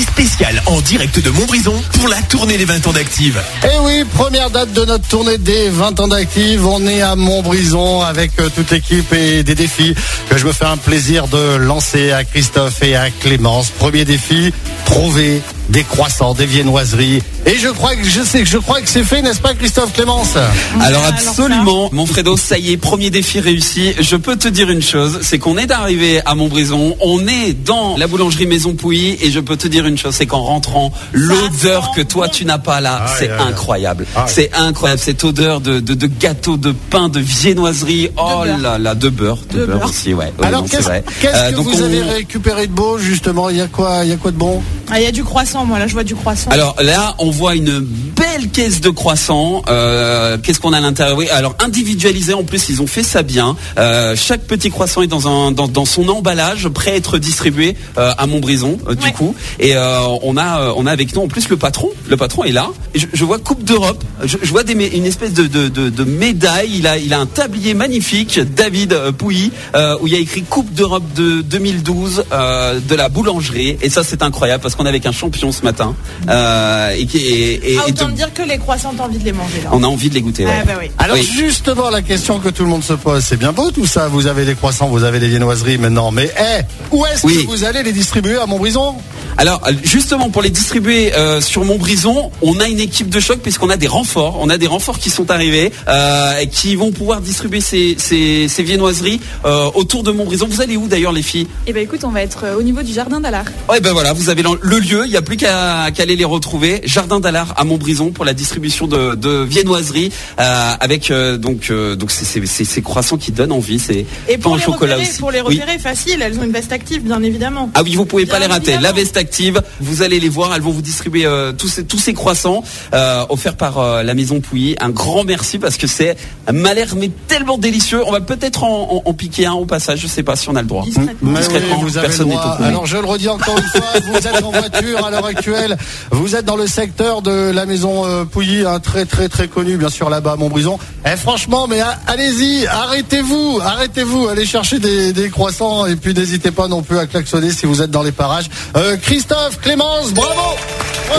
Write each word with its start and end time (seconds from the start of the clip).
spéciale 0.00 0.62
en 0.66 0.80
direct 0.80 1.20
de 1.20 1.30
Montbrison 1.30 1.74
pour 1.98 2.08
la 2.08 2.20
tournée 2.22 2.56
des 2.56 2.64
20 2.64 2.86
ans 2.86 2.92
d'Active. 2.92 3.40
Eh 3.64 3.78
oui, 3.84 4.04
première 4.14 4.50
date 4.50 4.72
de 4.72 4.84
notre 4.84 5.06
tournée 5.06 5.38
des 5.38 5.68
20 5.68 6.00
ans 6.00 6.08
d'Active. 6.08 6.66
On 6.66 6.86
est 6.86 7.02
à 7.02 7.16
Montbrison 7.16 8.02
avec 8.02 8.32
euh, 8.38 8.48
toute 8.54 8.70
l'équipe 8.70 9.12
et 9.12 9.42
des 9.42 9.54
défis 9.54 9.94
que 10.30 10.38
je 10.38 10.46
me 10.46 10.52
fais 10.52 10.64
un 10.64 10.76
plaisir 10.76 11.28
de 11.28 11.56
lancer 11.56 12.12
à 12.12 12.24
Christophe 12.24 12.82
et 12.82 12.96
à 12.96 13.10
Clémence. 13.10 13.70
Premier 13.70 14.04
défi, 14.04 14.52
trouver 14.84 15.42
des 15.72 15.84
croissants, 15.84 16.34
des 16.34 16.44
viennoiseries. 16.46 17.22
Et 17.46 17.56
je 17.58 17.68
crois 17.68 17.96
que 17.96 18.04
je 18.04 18.20
sais, 18.22 18.44
je 18.44 18.58
crois 18.58 18.80
que 18.82 18.88
c'est 18.88 19.02
fait, 19.04 19.22
n'est-ce 19.22 19.40
pas, 19.40 19.54
Christophe 19.54 19.92
Clémence 19.94 20.34
Alors 20.80 21.04
absolument, 21.06 21.88
mon 21.92 22.06
Fredo, 22.06 22.36
ça 22.36 22.58
y 22.58 22.72
est, 22.72 22.76
premier 22.76 23.08
défi 23.10 23.40
réussi. 23.40 23.94
Je 23.98 24.16
peux 24.16 24.36
te 24.36 24.48
dire 24.48 24.70
une 24.70 24.82
chose, 24.82 25.20
c'est 25.22 25.38
qu'on 25.38 25.56
est 25.58 25.70
arrivé 25.72 26.20
à 26.26 26.34
Montbrison, 26.34 26.94
on 27.00 27.26
est 27.26 27.52
dans 27.54 27.96
la 27.96 28.06
boulangerie 28.06 28.46
Maison 28.46 28.74
Pouilly, 28.74 29.16
et 29.22 29.30
je 29.30 29.40
peux 29.40 29.56
te 29.56 29.66
dire 29.66 29.86
une 29.86 29.96
chose, 29.98 30.14
c'est 30.14 30.26
qu'en 30.26 30.42
rentrant, 30.42 30.92
l'odeur 31.12 31.90
que 31.96 32.02
toi 32.02 32.28
tu 32.28 32.44
n'as 32.44 32.58
pas 32.58 32.80
là, 32.80 33.06
c'est 33.18 33.30
incroyable. 33.30 34.06
C'est 34.26 34.50
incroyable, 34.54 35.00
cette 35.00 35.24
odeur 35.24 35.60
de, 35.60 35.80
de, 35.80 35.94
de 35.94 36.06
gâteau, 36.06 36.56
de 36.58 36.72
pain, 36.90 37.08
de 37.08 37.18
viennoiserie. 37.20 38.10
Oh 38.18 38.44
là 38.62 38.78
là, 38.78 38.94
de 38.94 39.08
beurre, 39.08 39.38
de, 39.50 39.60
De 39.60 39.66
beurre, 39.66 39.78
beurre. 39.78 39.88
aussi, 39.88 40.12
ouais. 40.14 40.32
Alors 40.42 40.64
qu'est-ce 40.64 40.88
Euh, 40.90 41.50
que 41.50 41.56
donc, 41.56 41.66
vous 41.66 41.80
on- 41.80 41.84
avez 41.84 42.02
récupéré 42.02 42.66
de 42.66 42.72
beau 42.72 42.98
justement? 42.98 43.48
Il 43.50 43.56
y 43.56 43.60
a 43.62 43.66
quoi 43.68 44.00
Il 44.04 44.10
y 44.10 44.12
a 44.12 44.16
quoi 44.16 44.30
de 44.30 44.36
bon? 44.36 44.62
Ah, 44.94 45.00
il 45.00 45.04
y 45.04 45.06
a 45.06 45.10
du 45.12 45.24
croissant, 45.24 45.64
moi 45.64 45.78
là, 45.78 45.86
je 45.86 45.94
vois 45.94 46.04
du 46.04 46.14
croissant. 46.14 46.50
Alors 46.50 46.76
là, 46.82 47.14
on 47.18 47.30
voit 47.30 47.54
une 47.54 47.80
belle 47.80 48.50
caisse 48.52 48.82
de 48.82 48.90
croissants. 48.90 49.62
Euh, 49.68 50.36
Qu'est-ce 50.42 50.60
qu'on 50.60 50.74
a 50.74 50.76
à 50.76 50.80
l'intérieur? 50.82 51.16
Oui, 51.16 51.30
alors 51.30 51.54
individualisé 51.64 52.34
en 52.34 52.44
plus, 52.44 52.68
ils 52.68 52.82
ont 52.82 52.86
fait 52.86 53.02
ça 53.02 53.22
bien. 53.22 53.56
Euh, 53.78 54.14
chaque 54.16 54.42
petit 54.42 54.68
croissant 54.70 55.00
est 55.00 55.06
dans 55.06 55.26
un 55.28 55.50
dans, 55.50 55.66
dans 55.66 55.86
son 55.86 56.08
emballage, 56.10 56.68
prêt 56.68 56.90
à 56.90 56.96
être 56.96 57.16
distribué 57.16 57.74
euh, 57.96 58.12
à 58.18 58.26
Montbrison 58.26 58.76
euh, 58.86 58.94
du 58.94 59.06
Ouais. 59.06 59.12
coup. 59.12 59.34
Et 59.58 59.74
euh, 59.76 60.00
on 60.22 60.36
a 60.36 60.60
euh, 60.60 60.72
on 60.76 60.84
a 60.86 60.90
avec 60.92 61.14
nous 61.16 61.22
en 61.22 61.26
plus 61.28 61.48
le 61.48 61.56
patron. 61.56 61.88
Le 62.10 62.18
patron 62.18 62.44
est 62.44 62.52
là. 62.52 62.68
Et 62.94 62.98
je, 62.98 63.06
je 63.14 63.24
vois 63.24 63.38
Coupe 63.38 63.64
d'Europe. 63.64 64.04
Je, 64.22 64.36
je 64.42 64.50
vois 64.50 64.62
des, 64.62 64.74
une 64.74 65.06
espèce 65.06 65.32
de, 65.32 65.46
de, 65.46 65.68
de, 65.68 65.88
de 65.88 66.04
médaille. 66.04 66.70
Il 66.76 66.86
a 66.86 66.98
il 66.98 67.14
a 67.14 67.18
un 67.18 67.26
tablier 67.26 67.72
magnifique, 67.72 68.38
David 68.54 68.94
Pouilly, 69.16 69.52
euh, 69.74 69.96
où 70.02 70.06
il 70.06 70.12
y 70.12 70.16
a 70.16 70.18
écrit 70.20 70.42
Coupe 70.42 70.70
d'Europe 70.74 71.04
de 71.16 71.40
2012 71.40 72.24
euh, 72.30 72.78
de 72.86 72.94
la 72.94 73.08
boulangerie. 73.08 73.78
Et 73.80 73.88
ça 73.88 74.04
c'est 74.04 74.22
incroyable 74.22 74.62
parce 74.62 74.74
qu'on 74.74 74.81
est 74.84 74.88
avec 74.88 75.06
un 75.06 75.12
champion 75.12 75.52
ce 75.52 75.62
matin. 75.62 75.94
Euh, 76.28 76.90
et, 76.96 77.06
qui- 77.06 77.18
et, 77.18 77.72
et- 77.74 77.78
ah, 77.78 77.84
et 77.88 77.90
autant 77.90 78.06
de- 78.08 78.12
dire 78.12 78.32
que 78.32 78.42
les 78.42 78.58
croissants, 78.58 78.92
t'as 78.96 79.04
envie 79.04 79.18
de 79.18 79.24
les 79.24 79.32
manger 79.32 79.60
là. 79.64 79.70
on 79.72 79.82
a 79.82 79.86
envie 79.86 80.08
de 80.08 80.14
les 80.14 80.22
goûter. 80.22 80.44
ouais. 80.44 80.52
Ah, 80.60 80.64
bah 80.64 80.72
oui. 80.80 80.90
Alors 80.98 81.16
Oui. 81.16 81.28
justement 81.36 81.90
la 81.90 82.02
question 82.02 82.38
que 82.38 82.48
tout 82.48 82.62
le 82.64 82.68
monde 82.70 82.84
se 82.84 82.92
pose, 82.94 83.22
c'est 83.24 83.36
bien 83.36 83.52
beau 83.52 83.70
tout 83.70 83.86
ça, 83.86 84.08
vous 84.08 84.26
avez 84.26 84.44
des 84.44 84.54
croissants, 84.54 84.88
vous 84.88 85.04
avez 85.04 85.18
des 85.20 85.28
viennoiseries 85.28 85.78
maintenant, 85.78 86.10
mais 86.10 86.30
eh, 86.38 86.62
où 86.90 87.04
est-ce 87.06 87.26
Oui. 87.26 87.44
que 87.44 87.50
vous 87.50 87.64
allez 87.64 87.82
les 87.82 87.92
distribuer 87.92 88.36
à 88.38 88.46
Montbrison? 88.46 88.96
Alors 89.38 89.62
justement 89.82 90.30
pour 90.30 90.42
les 90.42 90.50
distribuer 90.50 91.14
euh, 91.14 91.40
sur 91.40 91.64
Montbrison, 91.64 92.30
on 92.42 92.60
a 92.60 92.68
une 92.68 92.80
équipe 92.80 93.08
de 93.08 93.18
choc 93.18 93.40
puisqu'on 93.40 93.70
a 93.70 93.76
des 93.76 93.86
renforts. 93.86 94.38
On 94.40 94.48
a 94.50 94.58
des 94.58 94.66
renforts 94.66 94.98
qui 94.98 95.10
sont 95.10 95.30
arrivés 95.30 95.72
euh, 95.88 96.38
et 96.38 96.48
qui 96.48 96.76
vont 96.76 96.92
pouvoir 96.92 97.20
distribuer 97.20 97.60
ces, 97.60 97.96
ces, 97.98 98.46
ces 98.48 98.62
viennoiseries 98.62 99.20
euh, 99.44 99.70
autour 99.74 100.02
de 100.02 100.12
Montbrison. 100.12 100.46
Vous 100.48 100.60
allez 100.60 100.76
où 100.76 100.86
d'ailleurs 100.86 101.12
les 101.12 101.22
filles? 101.22 101.46
Eh 101.66 101.72
ben 101.72 101.82
écoute, 101.82 102.04
on 102.04 102.10
va 102.10 102.22
être 102.22 102.44
au 102.58 102.62
niveau 102.62 102.82
du 102.82 102.92
jardin 102.92 103.20
d'Alard. 103.20 103.46
Ouais 103.68 103.80
ben 103.80 103.92
voilà, 103.92 104.12
vous 104.12 104.28
avez 104.28 104.42
le 104.42 104.78
lieu, 104.78 105.02
il 105.06 105.10
n'y 105.10 105.16
a 105.16 105.22
plus 105.22 105.36
qu'à 105.36 105.84
aller 105.84 106.16
les 106.16 106.24
retrouver. 106.24 106.80
Jardin 106.84 107.20
d'Alard 107.20 107.54
à 107.56 107.64
Montbrison 107.64 108.10
pour 108.10 108.24
la 108.24 108.34
distribution 108.34 108.86
de, 108.86 109.14
de 109.14 109.42
viennoiseries 109.42 110.12
euh, 110.40 110.72
avec 110.80 111.10
euh, 111.10 111.36
donc 111.38 111.70
euh, 111.70 111.96
donc 111.96 112.10
c'est 112.10 112.24
ces- 112.46 112.82
croissants 112.82 113.16
qui 113.16 113.32
donnent 113.32 113.52
envie. 113.52 113.78
C'est 113.78 114.04
Et 114.28 114.36
pour 114.38 114.56
les, 114.56 114.62
chocolat 114.62 114.94
repérer, 114.94 115.08
aussi. 115.10 115.18
pour 115.20 115.30
les 115.30 115.40
Oui. 115.40 115.58
repérer, 115.60 115.78
facile, 115.78 116.20
elles 116.22 116.38
ont 116.38 116.42
une 116.42 116.52
veste 116.52 116.72
active, 116.72 117.02
bien 117.02 117.22
évidemment. 117.22 117.70
Ah 117.74 117.82
oui, 117.82 117.94
vous 117.94 118.04
pouvez 118.04 118.26
pas 118.26 118.38
les 118.38 118.46
rater. 118.46 118.72
évidemment. 118.72 118.82
La 118.82 118.92
veste 118.92 119.16
active, 119.22 119.62
vous 119.80 120.02
allez 120.02 120.20
les 120.20 120.28
voir, 120.28 120.54
elles 120.54 120.62
vont 120.62 120.70
vous 120.72 120.82
distribuer 120.82 121.24
euh, 121.24 121.52
tous, 121.52 121.68
ces, 121.68 121.84
tous 121.84 121.98
ces 121.98 122.12
croissants 122.14 122.62
euh, 122.92 123.24
offerts 123.28 123.56
par 123.56 123.78
euh, 123.78 124.02
la 124.02 124.14
maison 124.14 124.40
Pouilly. 124.40 124.76
Un 124.80 124.90
grand 124.90 125.24
merci 125.24 125.58
parce 125.58 125.76
que 125.76 125.86
c'est 125.86 126.16
m'a 126.52 126.74
l'air 126.74 126.88
mais 126.96 127.10
tellement 127.28 127.56
délicieux. 127.58 128.02
On 128.06 128.12
va 128.12 128.20
peut-être 128.20 128.64
en, 128.64 128.76
en- 128.96 129.02
en 129.10 129.14
piquer 129.14 129.46
un 129.46 129.52
au 129.54 129.64
passage. 129.66 130.00
Je 130.00 130.06
sais 130.08 130.22
pas 130.22 130.36
si 130.36 130.48
on 130.48 130.56
a 130.56 130.62
le 130.62 130.68
droit. 130.68 130.84
Discrètement. 130.84 131.30
Mais 131.32 131.38
Discrètement, 131.40 131.76
oui, 131.78 131.82
vous 131.90 131.98
avez 131.98 132.06
le 132.08 132.10
personne 132.10 132.28
n'est 132.28 132.34
droit. 132.34 132.52
au 132.52 132.56
courant. 132.56 132.68
Alors 132.68 132.86
je 132.86 132.96
le 132.98 133.04
redis 133.06 133.28
encore 133.28 133.56
une 133.58 133.80
fois, 133.80 133.90
vous 134.10 134.16
êtes 134.28 134.42
en 134.44 134.50
voiture 134.50 135.04
à 135.06 135.10
l'heure 135.10 135.26
actuelle, 135.26 135.76
vous 136.10 136.34
êtes 136.36 136.44
dans 136.44 136.56
le 136.56 136.66
secteur 136.66 137.22
de 137.22 137.50
la 137.52 137.64
maison 137.66 138.04
euh, 138.06 138.24
Pouilly, 138.24 138.64
un 138.66 138.80
très 138.80 139.04
très 139.06 139.28
très 139.28 139.46
connu 139.48 139.76
bien 139.76 139.88
sûr 139.90 140.10
là-bas 140.10 140.32
à 140.32 140.36
Montbrison. 140.36 140.78
Et 141.10 141.16
franchement, 141.16 141.66
mais 141.68 141.80
a- 141.80 141.98
allez-y, 142.06 142.66
arrêtez-vous, 142.66 143.60
arrêtez-vous, 143.62 144.28
allez 144.28 144.44
chercher 144.46 144.78
des, 144.78 145.12
des 145.12 145.30
croissants 145.30 145.86
et 145.86 145.96
puis 145.96 146.12
n'hésitez 146.14 146.50
pas 146.50 146.68
non 146.68 146.82
plus 146.82 146.98
à 146.98 147.06
klaxonner 147.06 147.50
si 147.50 147.66
vous 147.66 147.80
êtes 147.82 147.90
dans 147.90 148.02
les 148.02 148.12
parages. 148.12 148.46
Euh, 148.76 148.96
Christophe, 149.12 149.60
Clémence, 149.60 150.14
bravo 150.14 150.56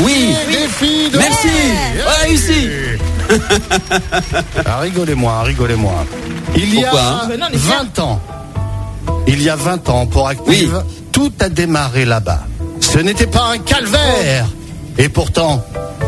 Oui. 0.01 0.33
Défi 0.47 1.11
de 1.11 1.17
Merci. 1.19 1.47
A 2.07 2.23
réussi. 2.23 2.67
Ah, 4.65 4.79
rigolez-moi, 4.79 5.43
rigolez-moi. 5.43 5.93
Il 6.55 6.73
y 6.73 6.83
a 6.83 6.89
hein 6.91 7.21
Ben 7.29 7.39
non, 7.39 7.45
on 7.51 7.53
est 7.53 7.57
fiers. 7.59 7.75
20 7.95 7.99
ans, 7.99 8.19
il 9.27 9.43
y 9.43 9.47
a 9.47 9.55
20 9.55 9.89
ans 9.89 10.07
pour 10.07 10.27
Active, 10.27 10.81
Oui. 10.83 10.95
tout 11.11 11.31
a 11.39 11.49
démarré 11.49 12.05
là-bas. 12.05 12.39
Ce 12.81 12.97
n'était 12.97 13.27
pas 13.27 13.51
un 13.53 13.59
calvaire. 13.59 14.47
Et 14.97 15.07
pourtant, 15.09 15.63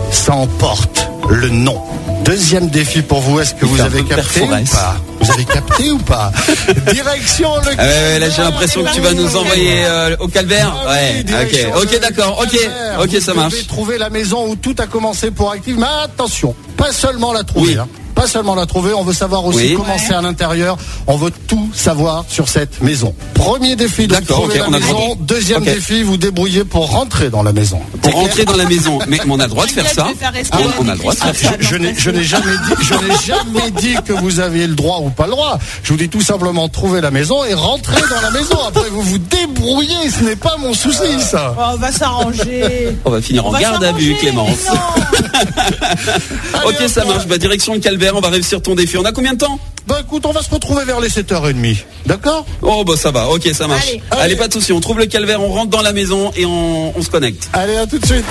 ça 0.10 0.34
emporte 0.34 1.05
le 1.30 1.50
nom. 1.50 1.82
Deuxième 2.24 2.70
défi 2.70 3.02
pour 3.02 3.20
vous, 3.22 3.40
est-ce 3.40 3.54
que 3.54 3.66
vous 3.66 3.80
avez 3.82 4.04
capté 4.04 4.42
ou 4.42 4.48
pas 4.48 4.96
Vous 5.22 5.32
avez 5.32 5.46
capté 5.46 5.92
ou 5.92 5.98
pas 6.00 6.32
Direction 6.92 7.50
le 7.58 7.72
Ah 7.78 7.84
ouais, 7.84 7.88
ouais, 7.88 8.20
là 8.20 8.30
j'ai 8.30 8.42
l'impression 8.42 8.84
que 8.84 8.94
tu 8.94 9.02
vas 9.02 9.14
nous 9.14 9.36
envoyer 9.36 9.84
euh, 9.86 10.16
au 10.20 10.28
calvaire. 10.28 10.74
Ah 10.88 10.92
Ouais. 10.92 11.24
Ok. 11.28 11.84
Ok. 11.84 12.00
D'accord. 12.02 12.40
Ok. 12.42 12.52
calvaire. 12.52 13.00
Ok. 13.00 13.10
Vous 13.14 13.20
Ça 13.22 13.34
marche. 13.34 13.54
devez 13.54 13.64
trouver 13.64 13.98
la 13.98 14.10
maison 14.10 14.48
où 14.50 14.56
tout 14.56 14.76
a 14.80 14.88
commencé 14.88 15.32
pour 15.32 15.52
Active. 15.52 15.78
Mais 15.80 15.86
attention, 16.04 16.56
pas 16.78 16.92
seulement 16.92 17.32
la 17.34 17.44
trouver. 17.44 17.74
Oui. 17.74 17.78
hein. 17.80 17.88
Pas 18.26 18.32
seulement 18.32 18.56
la 18.56 18.66
trouver, 18.66 18.92
on 18.96 19.04
veut 19.04 19.14
savoir 19.14 19.46
aussi 19.46 19.58
Oui. 19.60 19.74
comment 19.78 19.98
c'est 20.00 20.16
à 20.16 20.20
l'intérieur. 20.22 20.78
On 21.06 21.16
veut 21.16 21.30
tout 21.48 21.70
savoir 21.76 22.26
sur 22.28 22.50
cette 22.50 22.82
maison. 22.82 23.14
Premier 23.36 23.76
défi, 23.76 24.08
donc 24.08 24.22
D'accord, 24.22 24.38
trouver 24.40 24.58
la 24.58 24.66
droit. 24.66 24.80
maison. 24.80 25.16
Deuxième 25.20 25.64
défi, 25.64 26.02
vous 26.02 26.18
débrouillez 26.18 26.64
pour 26.64 26.90
rentrer 26.90 27.30
dans 27.30 27.44
la 27.44 27.54
maison. 27.54 27.80
Pour 28.02 28.14
rentrer 28.14 28.44
dans 28.46 28.56
la 28.58 28.66
maison. 28.66 28.98
Mais 29.08 29.20
on 29.30 29.40
a 29.40 29.44
le 29.44 29.50
droit 29.50 29.68
de 29.68 29.72
faire 29.72 29.88
ça. 29.88 30.08
On, 30.54 30.86
on 30.86 30.90
a 30.90 30.94
le 30.94 30.98
droit 30.98 31.14
de 31.14 31.20
faire 31.20 31.36
ça. 31.36 31.52
Je, 31.60 31.68
je 31.68 31.76
n'ai, 31.76 31.94
je 31.96 32.10
n'ai 32.10 32.24
jamais 32.24 32.46
dit, 32.68 32.74
je 32.82 32.94
n'ai 32.96 33.16
jamais 33.28 33.70
dit 33.80 33.94
que 34.04 34.14
vous 34.14 34.40
aviez 34.40 34.66
le 34.66 34.74
droit 34.74 35.02
ou 35.04 35.12
pas 35.12 35.26
le 35.26 35.32
droit. 35.34 35.60
Je 35.84 35.92
vous 35.94 36.00
dis 36.00 36.10
tout 36.10 36.22
simplement 36.22 36.68
trouver 36.68 37.02
la 37.02 37.12
maison 37.12 37.44
et 37.44 37.54
rentrer 37.54 38.02
dans 38.10 38.22
la 38.22 38.32
maison. 38.32 38.58
Après, 38.68 38.90
vous 38.90 39.02
vous 39.04 39.20
débrouillez. 39.20 40.10
Ce 40.10 40.24
n'est 40.24 40.36
pas 40.36 40.56
mon 40.58 40.74
souci, 40.74 41.20
ça. 41.20 41.54
Oh, 41.60 41.62
on 41.74 41.78
va 41.78 41.92
s'arranger. 41.92 42.98
On 43.06 43.12
va 43.12 43.22
finir 43.22 43.46
On 43.46 43.50
en 43.50 43.52
va 43.52 43.60
garde 43.62 43.84
à 43.84 43.92
vue, 43.92 44.16
Clémence. 44.16 44.66
Ok, 46.66 46.90
ça 46.90 47.06
marche. 47.06 47.28
Bah, 47.28 47.38
direction 47.38 47.74
le 47.74 47.80
calvaire. 47.80 48.16
On 48.16 48.22
va 48.22 48.30
réussir 48.30 48.62
ton 48.62 48.76
défi. 48.76 48.98
On 48.98 49.06
a 49.06 49.12
combien 49.12 49.34
de 49.34 49.38
temps 49.40 49.60
Bah 49.88 50.00
écoute, 50.02 50.26
on 50.26 50.32
va 50.32 50.42
se 50.42 50.50
retrouver 50.50 50.84
vers 50.86 51.00
les 51.00 51.10
7h30. 51.10 51.78
D'accord 52.06 52.46
Oh 52.62 52.84
bah 52.84 52.94
ça 52.98 53.12
va, 53.12 53.30
ok 53.30 53.48
ça 53.54 53.68
marche. 53.68 53.88
Allez. 53.88 54.02
Allez, 54.12 54.22
Allez. 54.22 54.36
pas 54.36 54.48
de 54.48 54.54
souci, 54.54 54.74
on 54.74 54.80
trouve 54.80 55.00
le 55.00 55.06
calvaire, 55.06 55.42
on 55.42 55.50
rentre 55.50 55.70
dans 55.70 55.82
la 55.82 55.94
maison 55.94 56.32
et 56.36 56.46
on, 56.46 56.98
on 56.98 57.02
se 57.02 57.10
connecte. 57.10 57.50
Allez, 57.54 57.76
à 57.76 57.86
tout 57.86 58.00
de 58.00 58.06
suite. 58.06 58.26